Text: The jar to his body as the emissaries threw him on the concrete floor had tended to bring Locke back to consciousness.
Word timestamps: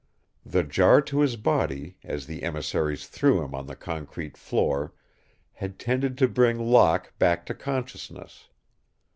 The 0.43 0.63
jar 0.63 0.99
to 1.03 1.19
his 1.19 1.35
body 1.35 1.95
as 2.03 2.25
the 2.25 2.41
emissaries 2.41 3.05
threw 3.07 3.43
him 3.43 3.53
on 3.53 3.67
the 3.67 3.75
concrete 3.75 4.35
floor 4.35 4.95
had 5.53 5.77
tended 5.77 6.17
to 6.17 6.27
bring 6.27 6.57
Locke 6.57 7.13
back 7.19 7.45
to 7.45 7.53
consciousness. 7.53 8.47